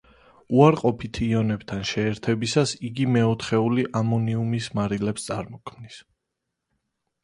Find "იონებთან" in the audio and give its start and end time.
1.25-1.85